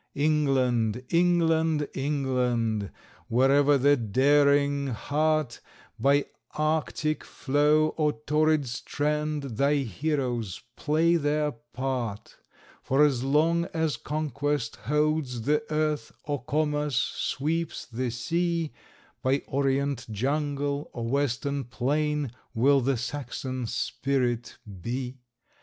England, 0.15 1.03
England, 1.09 1.87
England, 1.93 2.89
Wherever 3.27 3.77
the 3.77 3.95
daring 3.95 4.87
heart 4.87 5.61
By 5.99 6.25
Arctic 6.55 7.23
floe 7.23 7.89
or 7.89 8.13
torrid 8.25 8.67
strand 8.67 9.43
Thy 9.43 9.75
heroes 9.75 10.59
play 10.75 11.17
their 11.17 11.51
part; 11.51 12.35
For 12.81 13.05
as 13.05 13.23
long 13.23 13.65
as 13.75 13.95
conquest 13.95 14.75
holds 14.77 15.43
the 15.43 15.63
earth, 15.71 16.11
Or 16.23 16.43
commerce 16.45 16.95
sweeps 16.97 17.85
the 17.85 18.09
sea, 18.09 18.73
By 19.21 19.43
Orient 19.45 20.07
jungle 20.11 20.89
or 20.93 21.07
Western 21.07 21.63
plain, 21.63 22.31
Will 22.55 22.81
the 22.81 22.97
Saxon 22.97 23.67
spirit 23.67 24.57
be. 24.81 25.19